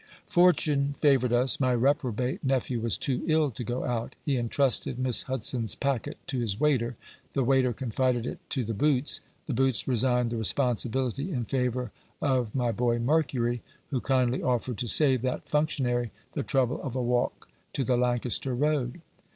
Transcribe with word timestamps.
Fortune 0.25 0.95
favoured 0.99 1.31
us. 1.31 1.59
My 1.59 1.75
reprobate 1.75 2.43
nephew 2.43 2.79
was 2.79 2.97
too 2.97 3.21
ill 3.27 3.51
to 3.51 3.63
go 3.63 3.83
out. 3.85 4.15
He 4.25 4.35
intrusted 4.35 4.97
Miss 4.97 5.21
Hudson's 5.21 5.75
packet 5.75 6.17
to 6.25 6.39
his 6.39 6.59
waiter, 6.59 6.95
the 7.33 7.43
waiter 7.43 7.71
confided 7.71 8.25
it 8.25 8.39
to 8.49 8.63
the 8.63 8.73
Boots, 8.73 9.19
the 9.45 9.53
Boots 9.53 9.87
resigned 9.87 10.31
the 10.31 10.37
responsibility 10.37 11.29
in 11.29 11.45
favour 11.45 11.91
of 12.19 12.55
my 12.55 12.71
boy 12.71 12.97
Mercury, 12.97 13.61
who 13.91 14.01
kindly 14.01 14.41
offered 14.41 14.79
to 14.79 14.87
save 14.87 15.21
that 15.21 15.47
functionary 15.47 16.09
the 16.33 16.41
trouble 16.41 16.81
of 16.81 16.95
a 16.95 17.03
walk 17.03 17.47
to 17.73 17.83
the 17.83 17.95
Lancaster 17.95 18.55
Road. 18.55 19.01